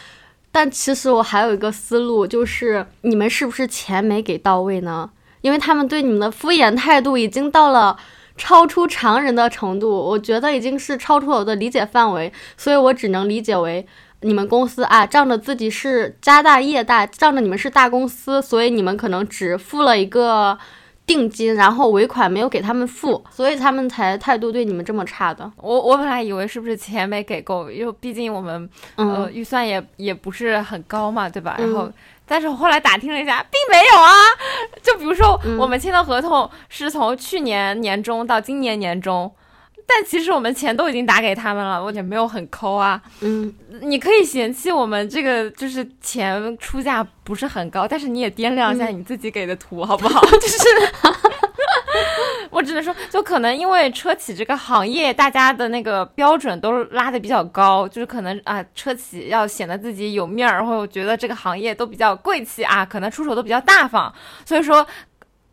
[0.51, 5.09] 但其实我还有一个思路，就是你们是不是钱没给到位呢？
[5.41, 7.95] 因为他们对你们的敷衍态度已经到了
[8.35, 13.87] 超出常人的程度，我觉得已经是超出我的理解范围，所以我只能理解为。
[14.21, 20.57] 你们公司啊，仗着自己是家大业大，仗着你们是大公司，所以你们可能只付了一个
[21.05, 25.49] 定金，然后尾款没有给他们付，所以他们才态度对你们这么差的。
[25.55, 31.55] 我我本来以为是不是钱没给够，因为毕竟我们呃预算也也不是很高嘛，对吧？
[31.57, 31.89] 然后，
[32.25, 34.11] 但是我后来打听了一下，并没有啊。
[34.83, 39.31] 就比如说我们签的合同是从去年年中到今年年中。
[39.91, 43.01] 但其实我们钱都已经打给他们了，我也没有很抠啊。
[43.21, 50.21] 嗯，你可以嫌弃我们这个就是钱出价不是很高，但是你也掂量一下你自己给的图好不好？
[50.29, 50.63] 就是，
[52.51, 64.13] 我只能说，就可能因为车企这个行业，大家的那个标准都拉的比较高，就是可能啊，车企要显得自己有面儿，或者觉得这个行业都比较贵气啊，可能出手都比较大方，
[64.45, 64.85] 所以说，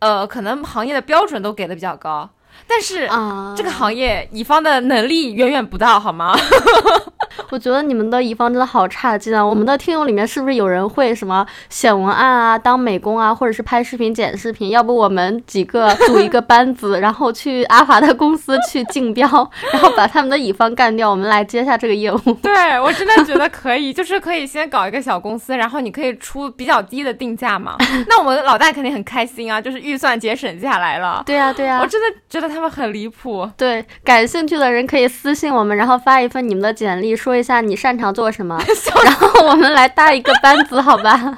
[0.01, 2.29] 呃，可能行业的标准都给的比较高。
[2.67, 3.09] 但是
[3.57, 6.37] 这个行业乙方的能力远远不到，好吗？
[7.51, 9.45] 我觉得你们的乙方真的好差劲啊！
[9.45, 14.71] 我们的听友里面是不是有人会什么写文案啊、当美工啊，或者是拍视频、剪视频？
[14.71, 19.27] 要不我们几个组一个班子，然后去阿华的公司去竞标，
[19.73, 22.19] 然后把他们的乙方干掉，我们来接下这个业务。
[22.43, 27.77] 对我真的觉得可以，就是可以先搞一个小公司，然后你可以出比较低的定价嘛。
[28.09, 31.23] 那我们老大肯定很开心啊，就是预算节省下来了。
[31.27, 33.49] 对呀，对呀，我真的觉得他们很离谱。
[33.57, 38.57] 对，感兴趣的人可以私信我们，然后发一份你们的简历，说一下你擅长做什么，
[39.05, 41.19] 然后我们来搭一个班子，好吧？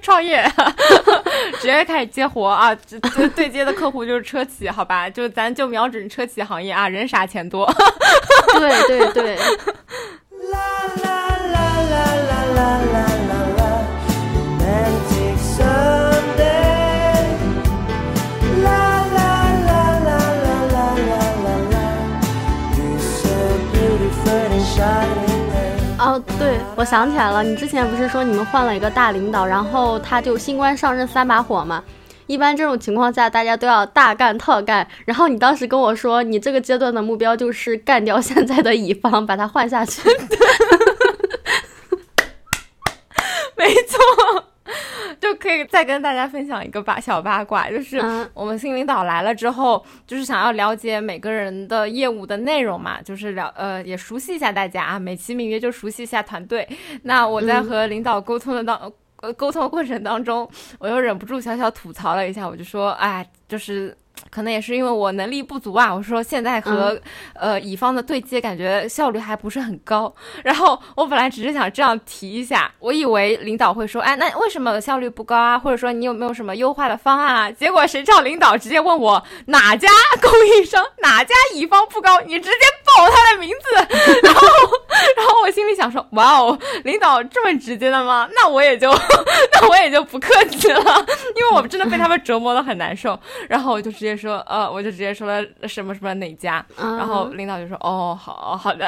[0.00, 0.42] 创业，
[1.60, 2.74] 直接开始接活啊！
[3.14, 5.10] 对对接的客户就是车企，好吧？
[5.10, 7.70] 就咱就瞄准车企行业啊，人傻钱多。
[8.58, 9.38] 对对对，
[26.76, 31.82] 我想起来了，你之前不是说你们换了一个大领导，然后他就新官上任三把火吗？
[32.26, 34.86] 一般这种情况下，大家都要大干特干。
[35.04, 40.00] 然后你当时跟我说，你这个阶段的目标就是干掉现在的乙方，把他换下去。
[43.56, 44.49] 没错。
[45.20, 48.00] 就可以再跟大家分享一个八小八卦，就是
[48.34, 56.68] 我们新领导来了之后，就是想要了解每个人的业务的内容嘛，就是了呃也熟悉一下大家啊，美其名曰就熟悉一下团队。
[57.02, 58.92] 那我在和领导沟通的当
[59.22, 60.48] 呃沟通过程当中，
[60.78, 63.96] 我又忍不住小小吐槽了一下，我就说，哎，就是。
[64.30, 67.00] 可能也是因为我能力不足啊，我说现在和
[67.34, 70.12] 呃乙方的对接感觉效率还不是很高。
[70.44, 75.58] 然后我本来只是想这样提一下，我以为领导会说，哎，那为什么效率不高啊？
[75.58, 77.50] 或者说你有没有什么优化的方案啊？
[77.50, 79.88] 结果谁知道领导直接问我哪家
[80.20, 83.96] 供应商哪家乙方不高，你直接报他的名字。
[84.22, 84.40] 然后
[85.16, 88.28] 然后我心里想说，哇哦，领导这么直接的吗？
[88.36, 88.88] 那我也就
[89.54, 90.80] 那我也就不客气了，
[91.34, 93.18] 因为我真的被他们折磨的很难受。
[93.48, 94.16] 然后我就直接。
[94.20, 98.86] 说呃，我就直接说了什么什么哪家，然后领导就说哦，好好的，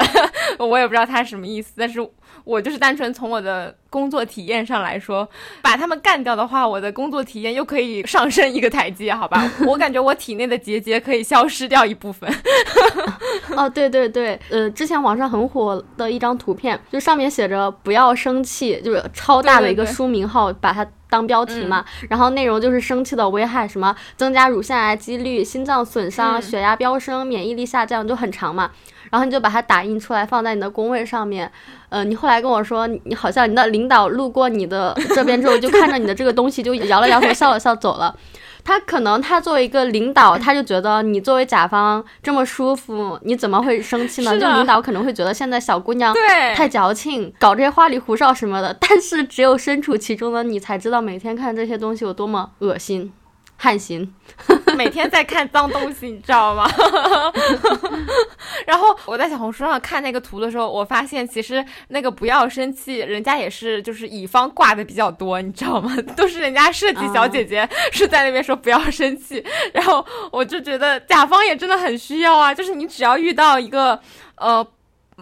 [0.59, 1.99] 我也不知道他什么意思，但是
[2.43, 5.27] 我就是单纯从我的工作体验上来说，
[5.61, 9.49] 把他们干掉的话，我的工作体验又可以上升一个台阶，好吧？
[9.65, 12.29] 我感觉我体内的结节可以消失掉一部分。
[13.55, 20.85] 哦，对对对，呃，之前网上很火的一张图片，就上面写着“不要生气”，就是超大的一个书名号，把它。
[21.09, 28.71] 当标题嘛，然后内容就是生气的危害，什么增加乳腺癌几率、心脏损伤、血压飙升、免疫力下降，就很长嘛。
[29.13, 31.47] 然后你就把它打印出来，放在你的工位上面。
[31.89, 38.15] 呃，你后来跟我说，你好像你的领导路过你的这边之后，就看着你的这个东西，就摇了摇头，笑了笑，走了。
[38.63, 44.31] 他可能他作为一个领导，他就觉得你作为甲方这么舒服，你怎么会生气呢？
[44.39, 46.11] 就领导可能会觉得现在小姑娘
[46.55, 48.75] 太矫情，搞这些花里胡哨什么的。
[48.81, 53.13] 但是只有身处其中的你才知道，每天看这些东西有多么恶心。
[53.55, 54.13] 汗心，
[54.75, 56.69] 每天在看脏东西，你知道吗？
[58.65, 65.95] 然后我在小红书上看那个图的时候，我发现其实那个不要生气，人家也是就是乙方挂的比较多，你知道吗？
[66.15, 69.43] 都是人家设计小姐姐是在那边说不要生气，
[69.73, 73.99] 然后我就觉得甲方也真的很需要啊，就是你只要遇到一个
[74.35, 74.65] 呃。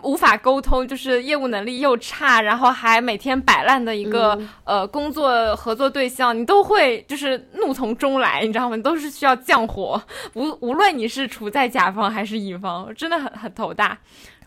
[0.04, 8.78] 无法沟通，就是业务能力又差，然后还每天摆烂的一个呃工作合作对象，你都会就是怒从中来，你知道吗？
[8.78, 10.02] 都是需要降火。
[10.34, 13.98] 无无论你是处在甲方还是乙方，真的很很头大。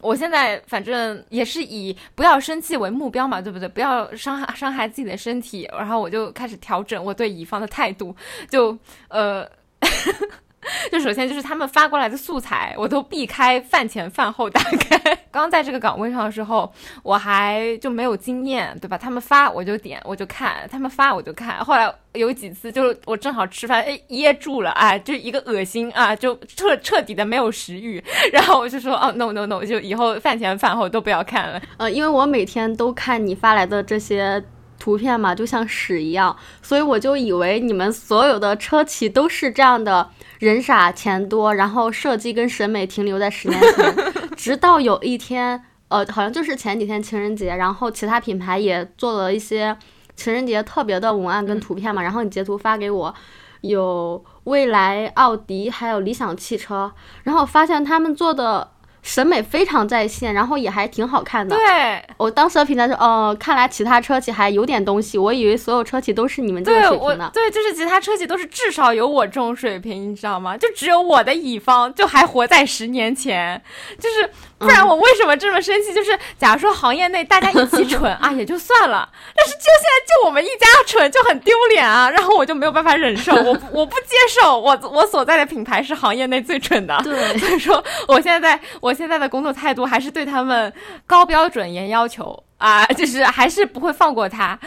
[0.00, 3.68] 我现在反正也是以不要生气为目标嘛，对不对？
[3.68, 8.14] 不要伤害伤害自己的身体，然后我就开始调整我对乙方的态度，
[8.48, 8.76] 就
[9.08, 9.48] 呃。
[10.90, 14.98] 就首先就是他们发过来的素材，我都避开饭前饭后打开。
[15.30, 18.96] 刚在这个岗位上的时候，我还就没有经验，对吧？
[18.96, 21.58] 他们发我就点我就看，他们发我就看。
[21.64, 28.02] 后来有几次就是我正好吃饭，哎噎住了，哎就一个恶心啊，就彻彻底的没有食欲。
[28.32, 31.60] 然后我就说哦 no no no，就以后饭前饭后都不要看了。
[31.78, 34.42] 呃，因为我每天都看你发来的这些。
[34.76, 40.06] 图片嘛，就像屎一样，所以我就以为你们所有的车企都是这样的，
[40.38, 43.96] 人傻钱多，然后设计跟审美停留在十年前。
[44.36, 49.76] 直到有一天，呃，好像就是前几天情人节，然后其他品牌也做了一些
[50.16, 53.14] 情人节特别的文案跟图片嘛，然后你截图发给我，
[53.62, 58.73] 有蔚来、奥迪还有理想汽车，然后发现他们做的。
[59.04, 61.54] 审美非常在线，然后也还挺好看的。
[61.54, 67.30] 对，我当时的评价是，哦，看来其他车企还有点东西，我以为所有车企都是你们这个水平呢。
[67.32, 70.56] 对，就是其他车企都是至少有我这种水平，你知道吗？
[70.56, 73.62] 就只有我的乙方就还活在十年前，
[74.00, 74.28] 就是。
[74.56, 75.92] 不然我为什么这么生气？
[75.92, 90.72] 就是假如说行业内大家一起蠢 啊，也就算了，但是就现在就我们一家蠢就很丢脸啊，然后我就没有办法忍受，我我不接受，我我所在的品牌是行业内最蠢的，对，所以说我现在在我现在的工作态度还是对他们
[91.06, 94.58] 高标准严要求 啊， 就是还是不会放过他。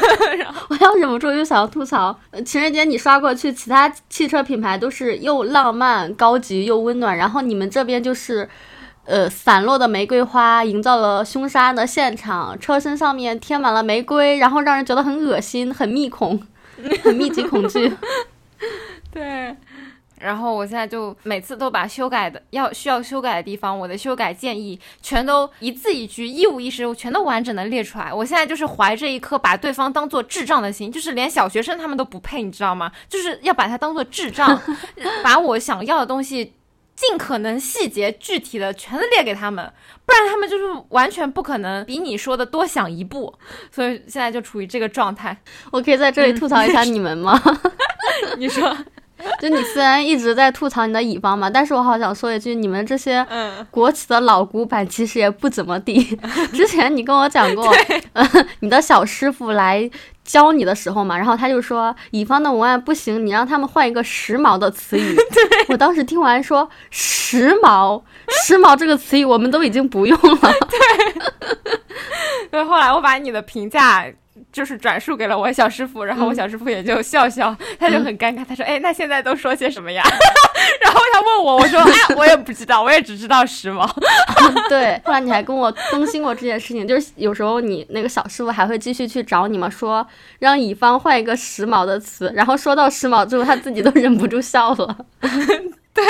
[0.68, 8.48] 我要忍不住又想要吐槽，情人节你刷过去，其他汽车品牌都是又浪漫高级又温暖，然后你们这边就是。
[9.04, 16.40] 呃，散落的玫瑰花营造了凶杀案的现场，车身上面贴满了玫瑰，然后让人觉得很恶心、很密恐、
[17.02, 17.92] 很密集恐惧。
[19.12, 19.56] 对，
[20.22, 28.12] 然后我现在就每次都把修改的要需要修改的地方，我的修改建议全都一字一句、一五一十，我全都完整的列出来。
[28.12, 32.92] 我现在就是怀着一颗把对方当做智障的心，就是连小学生他们都不配，你知道吗？
[33.08, 34.60] 就是要把他当做智障，
[35.24, 36.54] 把我想要的东西。
[36.94, 39.72] 尽可能细节具体的全都列给他们，
[40.04, 43.32] 不然他们就是完全不可能比你说的多想一步。
[43.72, 45.36] 所以现在就处于这个状态。
[45.72, 47.40] 我可以在这里吐槽一下你们吗？
[48.36, 48.76] 你说，
[49.40, 53.26] 就你虽然一直在吐槽你的乙方嘛，但是我好想说一句，你们这些
[53.70, 56.02] 国企的老古板其实也不怎么地。
[56.52, 57.72] 之前你跟我讲过，
[58.60, 59.90] 你的小师傅来。
[60.24, 65.16] 教你的时候嘛，然后他就说乙方的文案不行，你让他们换一个时髦的词语。
[65.68, 68.00] 我当时听完说时髦，
[68.46, 70.54] 时髦这个词语我们都已经不用了。
[72.52, 74.06] 对，后来我把你的评价。
[74.52, 80.02] 就是转述给了我小师傅，然后我小师傅也就笑笑，他就很尴尬，他说：“哎，那现在都说些什么呀？”
[80.84, 83.88] 然后他问我，我说：“哎，我也不知道，我也只知道时髦。
[84.68, 90.06] ”对，后来你还跟我更新过这件事情，就是有时候你那个小师傅还会继续去找你嘛，说
[90.38, 94.96] 让乙方换一个时髦的词，然后说到时髦之后，他自己都忍不住笑了。
[95.94, 96.04] 对，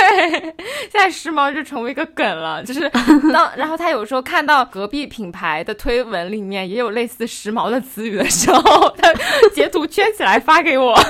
[0.89, 2.89] 现在时髦就成为一个梗了，就是
[3.33, 9.13] 当然后他有时候看到隔壁品牌的推文里面也有类似时髦的词语的时候，他
[9.53, 10.97] 截图圈起来发给我。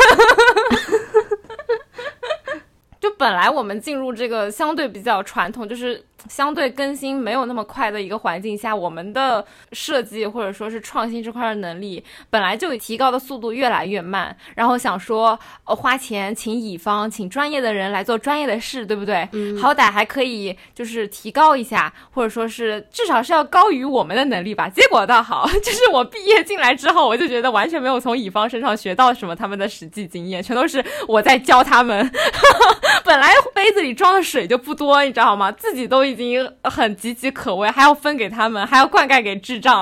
[2.99, 14.35] 就本来我们进入这个相对比较传统，就是相对更新没有那么快的一个环境下，我们的设计或者说是创新这块的能力本来就提高的速度越来越慢。
[14.55, 19.27] 然后想说，呃，花钱请乙方，请专业的人来做专业的事，对不对？
[19.31, 19.57] 嗯。
[19.57, 24.67] 好歹还可以就是提高一下，或者说是至少是要高于我们的能力吧。
[24.67, 32.11] 结果倒好， 就是我毕业进来之后，我就觉得完全没有从乙方身上学到什么他们的实际经验，全都是我在教他们。
[33.05, 35.51] 本来杯子里装的水就不多，你知道吗？
[35.51, 39.81] 自己都已经很岌岌可危，还要分给他们，还要灌溉给智障，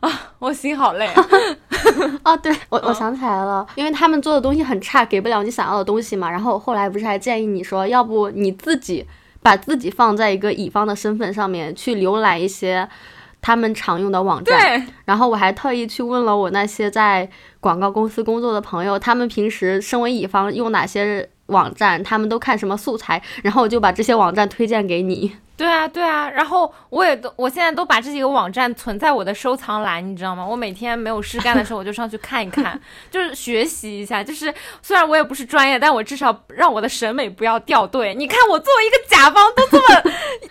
[0.00, 1.06] 啊，我心好累。
[2.22, 6.30] 啊， 对我我想起来了，因为他们做的东西很差，给不了你想要的东西嘛。
[6.30, 9.06] 然后后来不是还建议你说，要不你自己
[9.42, 12.88] 把自己放在一个乙方的身份上面去浏览一些
[13.40, 14.86] 他们常用的网站。
[15.04, 17.28] 然后我还特意去问了我那些在
[17.60, 21.30] 广告公司工作的朋友，他们平时身为乙方用哪些。
[21.48, 25.36] 网站他们都看什么素材，然后我就把这些网站推荐给你。
[25.56, 30.46] 对啊，对啊，然后我也都，我现在都把这几个网站存在我的收藏栏，你知道吗？
[30.46, 32.80] 我每天没有事干的时候，我就上去看一看，
[33.10, 34.22] 就是学习一下。
[34.22, 38.14] 就是虽然我也不是专业，但我至少让我的审美不要掉队。
[38.14, 40.00] 你看，我作为一个甲方都这么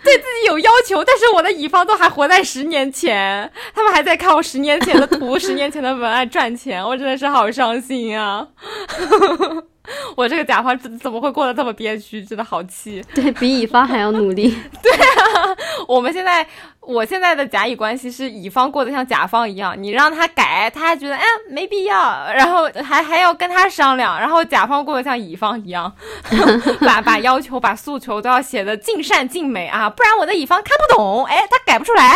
[0.04, 8.46] 对自己有要求，但是我的乙方都还活在十年前，他们还在看我十年前的图、十年前的文案赚钱，我真的是好伤心啊！
[10.16, 12.24] 我这个甲方怎怎么会过得这么憋屈？
[12.24, 13.04] 真的好气！
[13.14, 14.56] 对比乙方还要努力。
[14.82, 16.46] 对啊，我们现在，
[16.80, 21.98] 我现在的甲乙关系是乙方过得像甲方一样，你让他改，他还觉得哎没必要，
[22.32, 25.92] 然后还还要跟他商量，然后甲方过得像乙方一样，
[26.80, 32.14] 把把要求、把诉求都要写的尽善尽美啊，不然我的乙方看不懂，哎，他改不出来。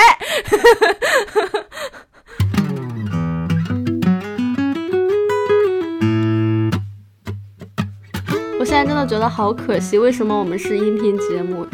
[8.72, 11.66] 现在真的觉得好可惜，为什么我们是音频节目？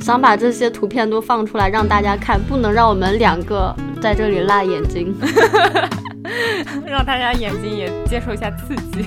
[0.00, 5.14] 想把这些图片都放出来让大家看，不能让我们两个在这里辣眼睛，
[6.88, 9.04] 让大家眼睛也接受一下刺激。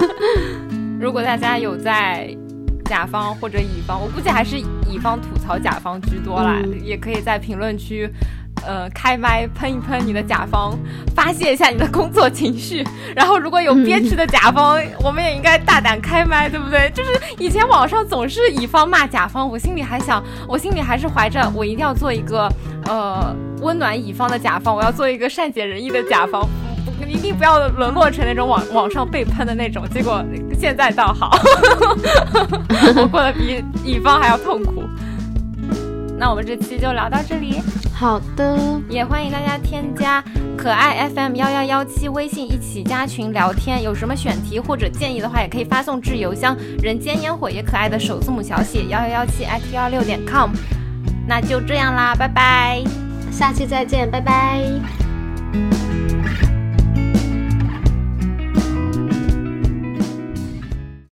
[1.00, 2.36] 如果大家有在
[2.84, 8.06] 甲方或者乙方，我估计还是乙方吐槽甲方居多啦，也可以在评论区。
[8.68, 10.78] 呃开麦喷一喷你的甲方，
[11.16, 12.86] 发泄一下你的工作情绪。
[13.16, 16.90] 然后如果有憋屈的甲方，我们也应该大胆开麦，对不对？
[16.94, 22.46] 就是以前网上总是乙方骂甲方，我心里还想，我心里还是怀着我一定要做一个
[22.84, 26.46] 呃温暖乙方的甲方，我要做一个善解人意的甲方。
[27.08, 30.22] 一定不要沦落成那种网网上被喷的那种，结果
[30.60, 31.38] 现在倒好，
[32.96, 34.82] 我过得比乙方还要痛苦。
[36.18, 37.62] 那我们这期就聊到这里，
[37.94, 38.58] 好的，
[38.90, 40.22] 也欢迎大家添加
[40.56, 50.50] 可爱 FM 幺幺幺七微信一起加群聊天，有什么选题或者建议的话，也可以发送至邮箱人间烟火也可爱的首字母小写幺幺幺七 at 幺二六点 com。
[51.26, 52.82] 那就这样啦，拜拜，
[53.30, 55.87] 下期再见，拜拜。